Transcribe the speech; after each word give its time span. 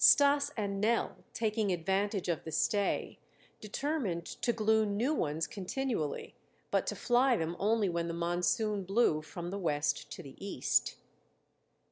Stas 0.03 0.51
and 0.57 0.81
Nell, 0.81 1.17
taking 1.31 1.71
advantage 1.71 2.27
of 2.27 2.43
the 2.43 2.51
stay, 2.51 3.19
determined 3.59 4.25
to 4.25 4.51
glue 4.51 4.83
new 4.83 5.13
ones 5.13 5.45
continually, 5.45 6.33
but 6.71 6.87
to 6.87 6.95
fly 6.95 7.37
them 7.37 7.55
only 7.59 7.87
when 7.87 8.07
the 8.07 8.15
monsoon 8.15 8.83
blew 8.83 9.21
from 9.21 9.51
the 9.51 9.59
west 9.59 10.11
to 10.13 10.23
the 10.23 10.33
east. 10.43 10.95